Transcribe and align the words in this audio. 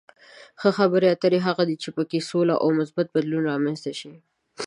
ښه 0.59 0.69
خبرې 0.77 1.07
اترې 1.13 1.39
هغه 1.47 1.63
دي 1.69 1.75
چې 1.83 1.89
په 1.95 2.03
کې 2.09 2.19
سوله 2.29 2.55
او 2.63 2.67
مثبت 2.79 3.07
بدلون 3.15 3.43
رامنځته 3.51 3.91
شي. 3.99 4.11